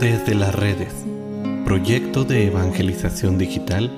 Desde 0.00 0.34
las 0.34 0.54
redes, 0.54 0.92
proyecto 1.64 2.24
de 2.24 2.48
evangelización 2.48 3.38
digital, 3.38 3.90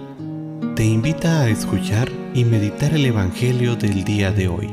te 0.76 0.84
invita 0.84 1.40
a 1.40 1.48
escuchar 1.48 2.10
y 2.34 2.44
meditar 2.44 2.92
el 2.92 3.06
Evangelio 3.06 3.76
del 3.76 4.04
día 4.04 4.30
de 4.30 4.48
hoy. 4.48 4.66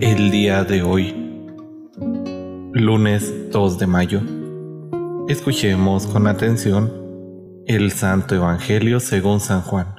El 0.00 0.30
día 0.32 0.64
de 0.64 0.82
hoy, 0.82 1.14
lunes 2.72 3.32
2 3.52 3.78
de 3.78 3.86
mayo, 3.86 4.20
escuchemos 5.28 6.08
con 6.08 6.26
atención 6.26 6.92
el 7.66 7.92
Santo 7.92 8.34
Evangelio 8.34 8.98
según 8.98 9.38
San 9.38 9.62
Juan 9.62 9.93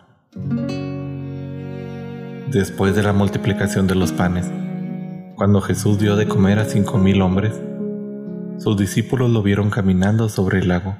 después 2.47 2.95
de 2.95 3.04
la 3.04 3.13
multiplicación 3.13 3.87
de 3.87 3.95
los 3.95 4.11
panes. 4.11 4.49
Cuando 5.35 5.61
Jesús 5.61 5.99
dio 5.99 6.15
de 6.15 6.27
comer 6.27 6.59
a 6.59 6.65
cinco 6.65 6.97
mil 6.97 7.21
hombres, 7.21 7.54
sus 8.57 8.77
discípulos 8.77 9.29
lo 9.31 9.41
vieron 9.41 9.69
caminando 9.69 10.29
sobre 10.29 10.59
el 10.59 10.68
lago. 10.68 10.95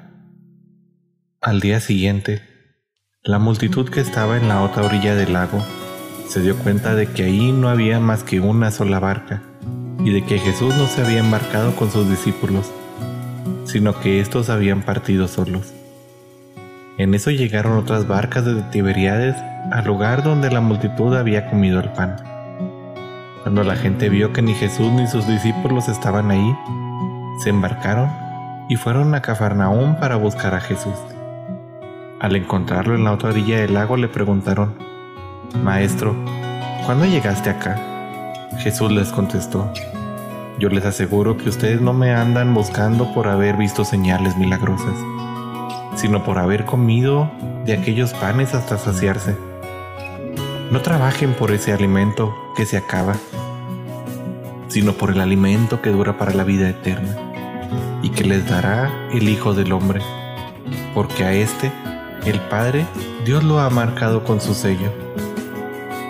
Al 1.40 1.60
día 1.60 1.80
siguiente, 1.80 2.42
la 3.22 3.38
multitud 3.38 3.88
que 3.88 4.00
estaba 4.00 4.36
en 4.36 4.48
la 4.48 4.62
otra 4.62 4.84
orilla 4.84 5.14
del 5.14 5.32
lago 5.32 5.64
se 6.28 6.40
dio 6.42 6.56
cuenta 6.56 6.94
de 6.94 7.06
que 7.06 7.24
ahí 7.24 7.52
no 7.52 7.68
había 7.68 8.00
más 8.00 8.24
que 8.24 8.40
una 8.40 8.70
sola 8.70 8.98
barca 8.98 9.42
y 10.04 10.10
de 10.10 10.24
que 10.24 10.38
Jesús 10.38 10.74
no 10.76 10.86
se 10.86 11.02
había 11.02 11.20
embarcado 11.20 11.74
con 11.76 11.90
sus 11.90 12.08
discípulos, 12.08 12.70
sino 13.64 13.98
que 14.00 14.20
éstos 14.20 14.50
habían 14.50 14.82
partido 14.82 15.28
solos. 15.28 15.72
En 16.98 17.12
eso 17.12 17.30
llegaron 17.30 17.76
otras 17.76 18.08
barcas 18.08 18.46
de 18.46 18.62
Tiberíades 18.62 19.36
al 19.70 19.84
lugar 19.84 20.22
donde 20.22 20.50
la 20.50 20.62
multitud 20.62 21.14
había 21.14 21.50
comido 21.50 21.80
el 21.80 21.90
pan. 21.90 22.16
Cuando 23.42 23.64
la 23.64 23.76
gente 23.76 24.08
vio 24.08 24.32
que 24.32 24.40
ni 24.40 24.54
Jesús 24.54 24.90
ni 24.92 25.06
sus 25.06 25.26
discípulos 25.26 25.88
estaban 25.88 26.30
ahí, 26.30 26.56
se 27.42 27.50
embarcaron 27.50 28.10
y 28.70 28.76
fueron 28.76 29.14
a 29.14 29.20
Cafarnaúm 29.20 29.96
para 29.96 30.16
buscar 30.16 30.54
a 30.54 30.60
Jesús. 30.60 30.94
Al 32.18 32.34
encontrarlo 32.34 32.94
en 32.94 33.04
la 33.04 33.12
otra 33.12 33.28
orilla 33.28 33.58
del 33.58 33.74
lago 33.74 33.98
le 33.98 34.08
preguntaron, 34.08 34.74
Maestro, 35.62 36.16
¿cuándo 36.86 37.04
llegaste 37.04 37.50
acá? 37.50 37.78
Jesús 38.58 38.90
les 38.90 39.10
contestó, 39.10 39.70
Yo 40.58 40.70
les 40.70 40.86
aseguro 40.86 41.36
que 41.36 41.50
ustedes 41.50 41.82
no 41.82 41.92
me 41.92 42.14
andan 42.14 42.54
buscando 42.54 43.12
por 43.12 43.28
haber 43.28 43.56
visto 43.58 43.84
señales 43.84 44.34
milagrosas, 44.38 44.96
sino 45.96 46.22
por 46.22 46.38
haber 46.38 46.64
comido 46.64 47.30
de 47.64 47.72
aquellos 47.72 48.12
panes 48.14 48.54
hasta 48.54 48.78
saciarse. 48.78 49.36
No 50.70 50.80
trabajen 50.82 51.32
por 51.34 51.50
ese 51.50 51.72
alimento 51.72 52.34
que 52.56 52.66
se 52.66 52.76
acaba, 52.76 53.14
sino 54.68 54.92
por 54.92 55.10
el 55.10 55.20
alimento 55.20 55.80
que 55.80 55.90
dura 55.90 56.18
para 56.18 56.34
la 56.34 56.44
vida 56.44 56.68
eterna 56.68 57.16
y 58.02 58.10
que 58.10 58.24
les 58.24 58.48
dará 58.48 59.08
el 59.12 59.28
Hijo 59.28 59.54
del 59.54 59.72
Hombre, 59.72 60.00
porque 60.94 61.24
a 61.24 61.32
este, 61.32 61.72
el 62.24 62.40
Padre, 62.40 62.86
Dios 63.24 63.42
lo 63.42 63.60
ha 63.60 63.70
marcado 63.70 64.24
con 64.24 64.40
su 64.40 64.54
sello. 64.54 64.92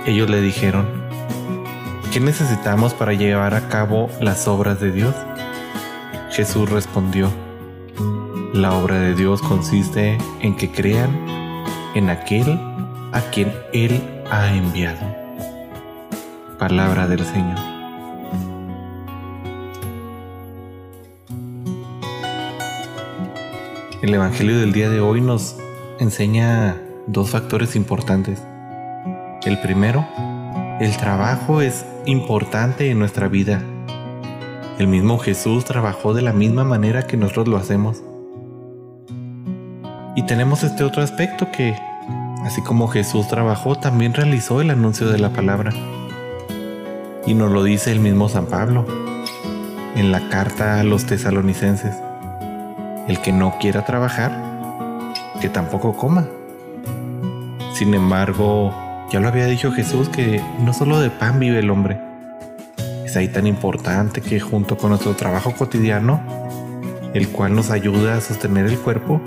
Ellos 0.07 0.29
le 0.29 0.41
dijeron, 0.41 0.87
¿qué 2.13 2.21
necesitamos 2.21 2.95
para 2.95 3.13
llevar 3.13 3.55
a 3.55 3.69
cabo 3.69 4.11
las 4.21 4.49
obras 4.49 4.81
de 4.81 4.93
Dios? 4.93 5.15
Jesús 6.31 6.69
respondió, 6.69 7.31
la 8.53 8.75
obra 8.75 8.99
de 9.01 9.15
Dios 9.15 9.43
consiste 9.43 10.19
en 10.41 10.57
que 10.57 10.71
crean 10.71 11.11
en 11.95 12.11
aquel 12.11 12.59
a 13.13 13.21
quien 13.33 13.53
Él 13.73 14.03
ha 14.31 14.55
enviado. 14.55 15.01
Palabra 16.59 17.07
del 17.09 17.25
Señor. 17.25 17.59
El 24.03 24.15
Evangelio 24.15 24.59
del 24.59 24.73
día 24.73 24.89
de 24.89 25.01
hoy 25.01 25.21
nos 25.21 25.57
enseña 25.99 26.81
dos 27.07 27.31
factores 27.31 27.77
importantes. 27.77 28.43
El 29.45 29.59
primero, 29.61 30.07
el 30.81 30.97
trabajo 30.97 31.61
es 31.61 31.85
importante 32.05 32.91
en 32.91 32.99
nuestra 32.99 33.29
vida. 33.29 33.63
El 34.79 34.89
mismo 34.89 35.19
Jesús 35.19 35.65
trabajó 35.65 36.15
de 36.15 36.23
la 36.23 36.33
misma 36.33 36.65
manera 36.65 37.07
que 37.07 37.17
nosotros 37.17 37.49
lo 37.49 37.57
hacemos. 37.57 38.03
Y 40.17 40.25
tenemos 40.25 40.65
este 40.65 40.83
otro 40.83 41.03
aspecto 41.03 41.53
que 41.53 41.77
Así 42.47 42.63
como 42.63 42.87
Jesús 42.87 43.27
trabajó, 43.27 43.75
también 43.75 44.15
realizó 44.15 44.61
el 44.61 44.71
anuncio 44.71 45.09
de 45.09 45.19
la 45.19 45.31
palabra. 45.31 45.73
Y 47.27 47.35
nos 47.35 47.51
lo 47.51 47.65
dice 47.65 47.91
el 47.91 47.99
mismo 47.99 48.29
San 48.29 48.47
Pablo 48.47 48.87
en 49.97 50.13
la 50.13 50.29
carta 50.29 50.79
a 50.79 50.85
los 50.85 51.07
tesalonicenses. 51.07 51.97
El 53.09 53.21
que 53.21 53.33
no 53.33 53.59
quiera 53.59 53.85
trabajar, 53.85 54.31
que 55.41 55.49
tampoco 55.49 55.97
coma. 55.97 56.29
Sin 57.75 57.93
embargo, 57.95 58.73
ya 59.11 59.19
lo 59.19 59.27
había 59.27 59.47
dicho 59.47 59.73
Jesús 59.73 60.09
que 60.09 60.41
no 60.61 60.73
solo 60.73 61.01
de 61.01 61.11
pan 61.11 61.41
vive 61.41 61.59
el 61.59 61.69
hombre. 61.69 62.01
Es 63.05 63.17
ahí 63.17 63.27
tan 63.27 63.49
importante 63.49 64.21
que 64.21 64.39
junto 64.39 64.77
con 64.77 64.91
nuestro 64.91 65.17
trabajo 65.17 65.53
cotidiano, 65.53 66.21
el 67.13 67.29
cual 67.31 67.57
nos 67.57 67.71
ayuda 67.71 68.17
a 68.17 68.21
sostener 68.21 68.67
el 68.67 68.79
cuerpo, 68.79 69.21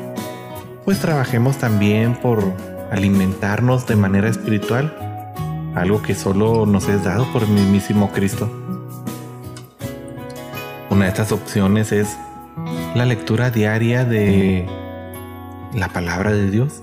pues 0.85 0.99
trabajemos 0.99 1.57
también 1.57 2.15
por 2.15 2.43
alimentarnos 2.91 3.85
de 3.87 3.95
manera 3.95 4.29
espiritual, 4.29 4.93
algo 5.75 6.01
que 6.01 6.15
solo 6.15 6.65
nos 6.65 6.87
es 6.87 7.03
dado 7.03 7.31
por 7.31 7.43
el 7.43 7.49
mismísimo 7.49 8.11
Cristo. 8.11 8.49
Una 10.89 11.05
de 11.05 11.09
estas 11.09 11.31
opciones 11.31 11.91
es 11.91 12.17
la 12.95 13.05
lectura 13.05 13.51
diaria 13.51 14.03
de 14.03 14.67
la 15.73 15.89
palabra 15.89 16.31
de 16.31 16.49
Dios. 16.49 16.81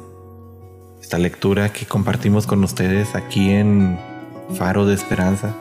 Esta 1.00 1.18
lectura 1.18 1.72
que 1.72 1.86
compartimos 1.86 2.46
con 2.46 2.62
ustedes 2.62 3.14
aquí 3.14 3.50
en 3.50 3.98
Faro 4.54 4.86
de 4.86 4.94
Esperanza. 4.94 5.54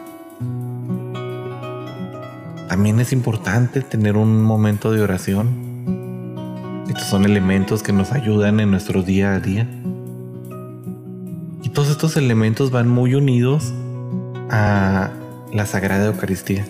También 2.68 3.00
es 3.00 3.14
importante 3.14 3.82
tener 3.82 4.18
un 4.18 4.42
momento 4.44 4.92
de 4.92 5.02
oración. 5.02 5.75
Son 7.10 7.26
elementos 7.26 7.84
que 7.84 7.94
nos 7.94 8.12
ayudan 8.12 8.60
en 8.60 8.72
nuestro 8.72 9.04
día 9.04 9.34
a 9.34 9.40
día 9.40 9.68
todos 11.76 11.90
estos 11.90 12.16
elementos 12.16 12.72
van 12.72 12.88
muy 12.88 13.16
unidos 13.16 13.74
a 14.50 15.12
la 15.52 15.66
Sagrada 15.66 16.06
Eucaristía. 16.06 16.66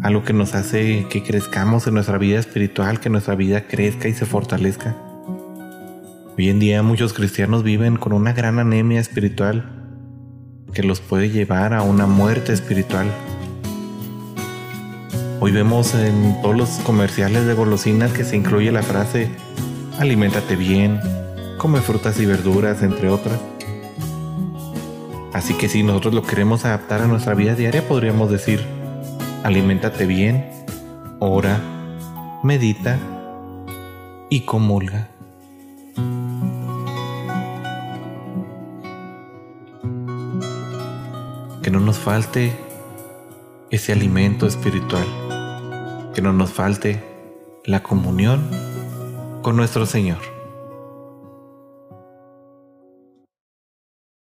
Algo 0.00 0.22
que 0.22 0.32
nos 0.32 0.54
hace 0.54 1.06
que 1.10 1.24
crezcamos 1.24 1.88
en 1.88 1.94
nuestra 1.94 2.18
vida 2.18 2.38
espiritual, 2.38 3.00
que 3.00 3.10
nuestra 3.10 3.34
vida 3.34 3.66
crezca 3.66 4.06
y 4.06 4.14
se 4.14 4.26
fortalezca. 4.26 4.96
Hoy 6.38 6.50
en 6.50 6.60
día 6.60 6.84
muchos 6.84 7.12
cristianos 7.12 7.64
viven 7.64 7.96
con 7.96 8.12
una 8.12 8.32
gran 8.32 8.60
anemia 8.60 9.00
espiritual 9.00 9.68
que 10.72 10.84
los 10.84 11.00
puede 11.00 11.28
llevar 11.30 11.74
a 11.74 11.82
una 11.82 12.06
muerte 12.06 12.52
espiritual. 12.52 13.08
Hoy 15.40 15.52
vemos 15.52 15.94
en 15.94 16.40
todos 16.42 16.56
los 16.56 16.68
comerciales 16.84 17.46
de 17.46 17.54
golosinas 17.54 18.12
que 18.12 18.24
se 18.24 18.36
incluye 18.36 18.72
la 18.72 18.82
frase 18.82 19.30
aliméntate 19.98 20.54
bien, 20.54 21.00
come 21.58 21.80
frutas 21.80 22.20
y 22.20 22.26
verduras, 22.26 22.82
entre 22.82 23.08
otras. 23.08 23.38
Así 25.32 25.54
que 25.54 25.68
si 25.68 25.82
nosotros 25.82 26.14
lo 26.14 26.22
queremos 26.22 26.64
adaptar 26.64 27.02
a 27.02 27.06
nuestra 27.06 27.34
vida 27.34 27.54
diaria, 27.54 27.86
podríamos 27.86 28.30
decir, 28.30 28.64
aliméntate 29.42 30.06
bien, 30.06 30.50
ora, 31.18 31.60
medita 32.42 32.98
y 34.30 34.40
comulga. 34.42 35.08
Que 41.62 41.70
no 41.70 41.80
nos 41.80 41.98
falte 41.98 42.52
ese 43.70 43.92
alimento 43.92 44.46
espiritual, 44.46 45.06
que 46.18 46.22
no 46.22 46.32
nos 46.32 46.50
falte 46.50 47.00
la 47.64 47.84
comunión 47.84 48.42
con 49.40 49.56
nuestro 49.56 49.86
Señor. 49.86 50.18